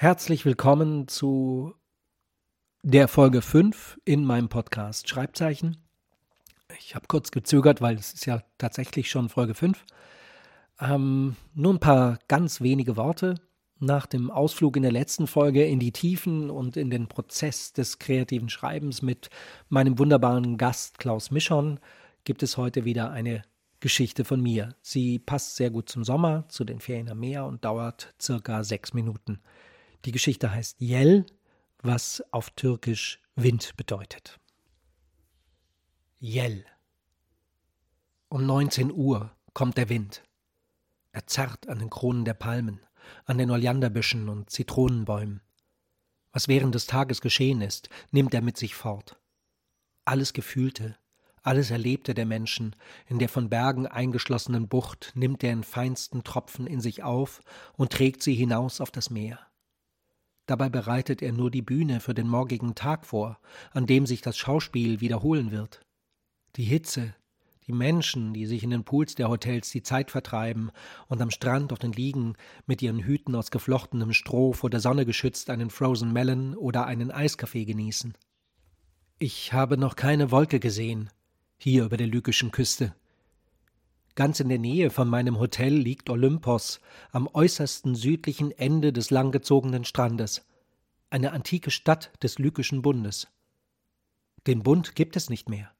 [0.00, 1.74] Herzlich willkommen zu
[2.84, 5.78] der Folge 5 in meinem Podcast Schreibzeichen.
[6.78, 9.84] Ich habe kurz gezögert, weil es ist ja tatsächlich schon Folge 5.
[10.78, 13.40] Ähm, nur ein paar ganz wenige Worte.
[13.80, 17.98] Nach dem Ausflug in der letzten Folge in die Tiefen und in den Prozess des
[17.98, 19.30] kreativen Schreibens mit
[19.68, 21.80] meinem wunderbaren Gast Klaus Mischon
[22.22, 23.42] gibt es heute wieder eine
[23.80, 24.76] Geschichte von mir.
[24.80, 28.94] Sie passt sehr gut zum Sommer, zu den Ferien am Meer und dauert circa sechs
[28.94, 29.40] Minuten.
[30.04, 31.26] Die Geschichte heißt Yel,
[31.82, 34.38] was auf Türkisch Wind bedeutet.
[36.20, 36.64] Yel.
[38.28, 40.22] Um 19 Uhr kommt der Wind.
[41.12, 42.80] Er zerrt an den Kronen der Palmen,
[43.24, 45.40] an den Oleanderbüschen und Zitronenbäumen.
[46.32, 49.18] Was während des Tages geschehen ist, nimmt er mit sich fort.
[50.04, 50.96] Alles Gefühlte,
[51.42, 56.66] alles Erlebte der Menschen in der von Bergen eingeschlossenen Bucht nimmt er in feinsten Tropfen
[56.66, 57.40] in sich auf
[57.76, 59.47] und trägt sie hinaus auf das Meer.
[60.48, 63.38] Dabei bereitet er nur die Bühne für den morgigen Tag vor,
[63.72, 65.82] an dem sich das Schauspiel wiederholen wird.
[66.56, 67.14] Die Hitze,
[67.66, 70.70] die Menschen, die sich in den Pools der Hotels die Zeit vertreiben
[71.06, 72.32] und am Strand auf den Liegen
[72.64, 77.10] mit ihren Hüten aus geflochtenem Stroh vor der Sonne geschützt einen Frozen Melon oder einen
[77.10, 78.14] Eiskaffee genießen.
[79.18, 81.10] Ich habe noch keine Wolke gesehen,
[81.58, 82.94] hier über der lykischen Küste.
[84.18, 86.80] Ganz in der Nähe von meinem Hotel liegt Olympos,
[87.12, 90.44] am äußersten südlichen Ende des langgezogenen Strandes,
[91.08, 93.28] eine antike Stadt des Lykischen Bundes.
[94.48, 95.70] Den Bund gibt es nicht mehr.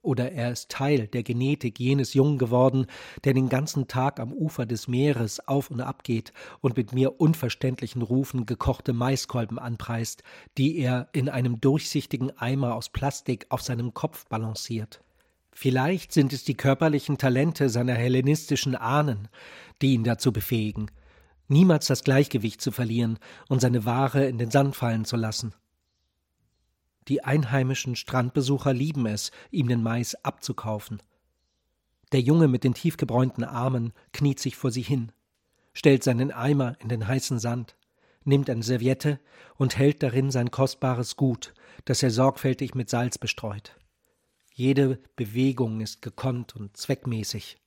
[0.00, 2.86] Oder er ist Teil der Genetik jenes Jungen geworden,
[3.24, 7.20] der den ganzen Tag am Ufer des Meeres auf und ab geht und mit mir
[7.20, 10.22] unverständlichen Rufen gekochte Maiskolben anpreist,
[10.56, 15.02] die er in einem durchsichtigen Eimer aus Plastik auf seinem Kopf balanciert.
[15.60, 19.26] Vielleicht sind es die körperlichen Talente seiner hellenistischen Ahnen,
[19.82, 20.88] die ihn dazu befähigen,
[21.48, 25.52] niemals das Gleichgewicht zu verlieren und seine Ware in den Sand fallen zu lassen.
[27.08, 31.02] Die einheimischen Strandbesucher lieben es, ihm den Mais abzukaufen.
[32.12, 35.10] Der Junge mit den tiefgebräunten Armen kniet sich vor sie hin,
[35.72, 37.76] stellt seinen Eimer in den heißen Sand,
[38.22, 39.18] nimmt eine Serviette
[39.56, 41.52] und hält darin sein kostbares Gut,
[41.84, 43.74] das er sorgfältig mit Salz bestreut.
[44.58, 47.58] Jede Bewegung ist gekonnt und zweckmäßig.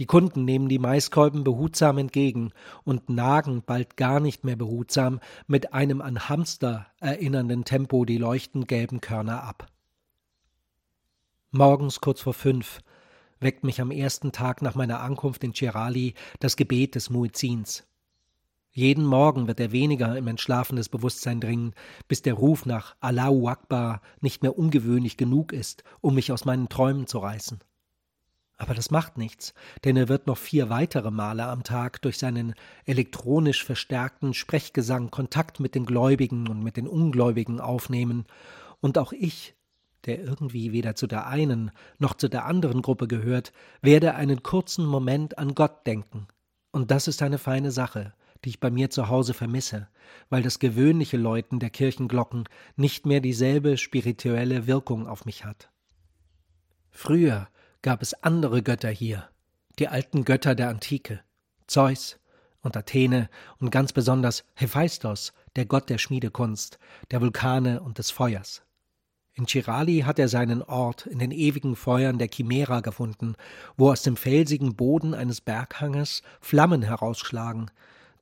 [0.00, 2.50] Die Kunden nehmen die Maiskolben behutsam entgegen
[2.82, 8.66] und nagen bald gar nicht mehr behutsam mit einem an Hamster erinnernden Tempo die leuchtend
[8.66, 9.68] gelben Körner ab.
[11.52, 12.80] Morgens kurz vor fünf
[13.38, 17.86] weckt mich am ersten Tag nach meiner Ankunft in Cerali das Gebet des Muezzins.
[18.74, 21.74] Jeden Morgen wird er weniger im entschlafenes Bewusstsein dringen,
[22.08, 26.70] bis der Ruf nach Allahu Akbar nicht mehr ungewöhnlich genug ist, um mich aus meinen
[26.70, 27.60] Träumen zu reißen.
[28.56, 29.52] Aber das macht nichts,
[29.84, 32.54] denn er wird noch vier weitere Male am Tag durch seinen
[32.86, 38.24] elektronisch verstärkten Sprechgesang Kontakt mit den Gläubigen und mit den Ungläubigen aufnehmen,
[38.80, 39.54] und auch ich,
[40.06, 43.52] der irgendwie weder zu der einen noch zu der anderen Gruppe gehört,
[43.82, 46.26] werde einen kurzen Moment an Gott denken.
[46.72, 49.88] Und das ist eine feine Sache, die ich bei mir zu Hause vermisse,
[50.30, 55.70] weil das gewöhnliche Läuten der Kirchenglocken nicht mehr dieselbe spirituelle Wirkung auf mich hat.
[56.90, 57.48] Früher
[57.82, 59.28] gab es andere Götter hier,
[59.78, 61.20] die alten Götter der Antike,
[61.66, 62.18] Zeus
[62.60, 66.78] und Athene und ganz besonders Hephaistos, der Gott der Schmiedekunst,
[67.10, 68.62] der Vulkane und des Feuers.
[69.34, 73.34] In Chirali hat er seinen Ort in den ewigen Feuern der Chimera gefunden,
[73.76, 77.70] wo aus dem felsigen Boden eines Berghanges Flammen herausschlagen,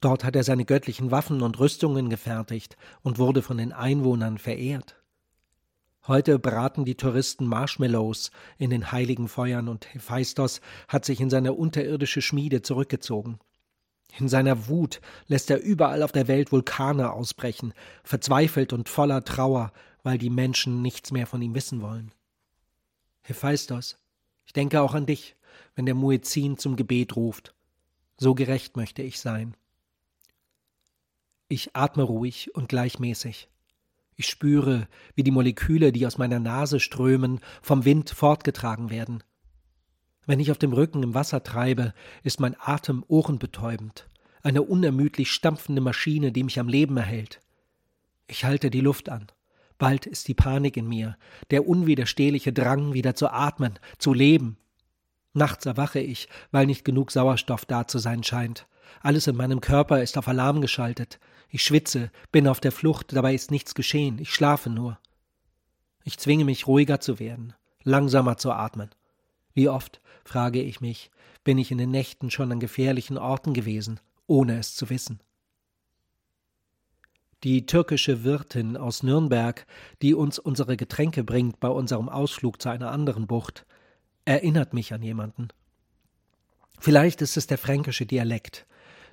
[0.00, 4.96] Dort hat er seine göttlichen Waffen und Rüstungen gefertigt und wurde von den Einwohnern verehrt.
[6.06, 11.52] Heute braten die Touristen Marshmallows in den heiligen Feuern und Hephaistos hat sich in seine
[11.52, 13.38] unterirdische Schmiede zurückgezogen.
[14.18, 19.72] In seiner Wut lässt er überall auf der Welt Vulkane ausbrechen, verzweifelt und voller Trauer,
[20.02, 22.12] weil die Menschen nichts mehr von ihm wissen wollen.
[23.22, 23.98] Hephaistos,
[24.46, 25.36] ich denke auch an dich,
[25.74, 27.54] wenn der Muezzin zum Gebet ruft.
[28.16, 29.54] So gerecht möchte ich sein.
[31.52, 33.48] Ich atme ruhig und gleichmäßig.
[34.14, 34.86] Ich spüre,
[35.16, 39.24] wie die Moleküle, die aus meiner Nase strömen, vom Wind fortgetragen werden.
[40.26, 41.92] Wenn ich auf dem Rücken im Wasser treibe,
[42.22, 44.06] ist mein Atem ohrenbetäubend,
[44.44, 47.40] eine unermüdlich stampfende Maschine, die mich am Leben erhält.
[48.28, 49.26] Ich halte die Luft an.
[49.76, 51.16] Bald ist die Panik in mir,
[51.50, 54.56] der unwiderstehliche Drang, wieder zu atmen, zu leben.
[55.32, 58.68] Nachts erwache ich, weil nicht genug Sauerstoff da zu sein scheint.
[59.00, 61.18] Alles in meinem Körper ist auf Alarm geschaltet.
[61.50, 64.98] Ich schwitze, bin auf der Flucht, dabei ist nichts geschehen, ich schlafe nur.
[66.04, 68.90] Ich zwinge mich ruhiger zu werden, langsamer zu atmen.
[69.52, 71.10] Wie oft, frage ich mich,
[71.42, 75.20] bin ich in den Nächten schon an gefährlichen Orten gewesen, ohne es zu wissen.
[77.42, 79.66] Die türkische Wirtin aus Nürnberg,
[80.02, 83.66] die uns unsere Getränke bringt bei unserem Ausflug zu einer anderen Bucht,
[84.24, 85.48] erinnert mich an jemanden.
[86.78, 88.66] Vielleicht ist es der fränkische Dialekt,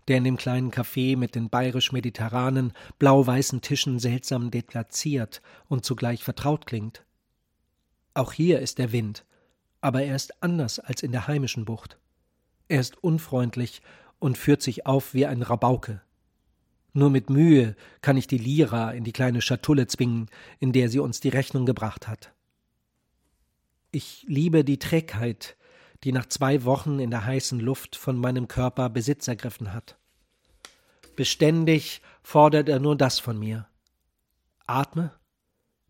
[0.08, 6.66] der in dem kleinen Café mit den bayerisch-mediterranen, blau-weißen Tischen seltsam deplatziert und zugleich vertraut
[6.66, 7.04] klingt.
[8.14, 9.26] Auch hier ist der Wind,
[9.82, 11.98] aber er ist anders als in der heimischen Bucht.
[12.68, 13.82] Er ist unfreundlich
[14.20, 16.02] und führt sich auf wie ein Rabauke.
[16.94, 21.00] Nur mit Mühe kann ich die Lira in die kleine Schatulle zwingen, in der sie
[21.00, 22.34] uns die Rechnung gebracht hat.
[23.92, 25.58] Ich liebe die Trägheit,
[26.04, 29.98] die nach zwei Wochen in der heißen Luft von meinem Körper Besitz ergriffen hat.
[31.16, 33.68] Beständig fordert er nur das von mir.
[34.68, 35.12] Atme,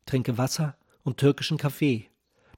[0.05, 2.09] trinke Wasser und türkischen Kaffee,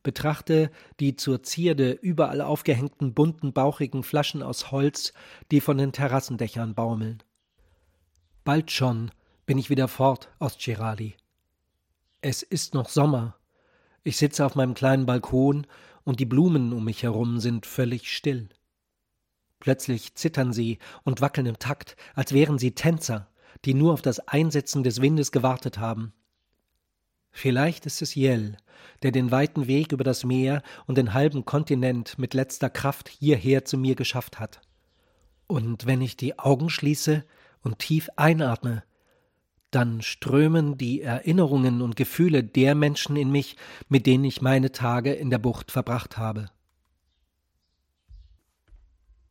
[0.04, 5.14] betrachte die zur Zierde überall aufgehängten bunten, bauchigen Flaschen aus Holz,
[5.52, 7.24] die von den Terrassendächern baumeln.
[8.44, 9.12] Bald schon
[9.46, 11.16] bin ich wieder fort aus Girali.
[12.22, 13.36] Es ist noch Sommer.
[14.04, 15.68] Ich sitze auf meinem kleinen Balkon
[16.10, 18.50] und die Blumen um mich herum sind völlig still.
[19.60, 23.30] Plötzlich zittern sie und wackeln im Takt, als wären sie Tänzer,
[23.64, 26.14] die nur auf das Einsetzen des Windes gewartet haben.
[27.30, 28.58] Vielleicht ist es Yell,
[29.04, 33.64] der den weiten Weg über das Meer und den halben Kontinent mit letzter Kraft hierher
[33.64, 34.62] zu mir geschafft hat.
[35.46, 37.24] Und wenn ich die Augen schließe
[37.62, 38.82] und tief einatme,
[39.72, 43.56] dann strömen die Erinnerungen und Gefühle der Menschen in mich,
[43.88, 46.50] mit denen ich meine Tage in der Bucht verbracht habe.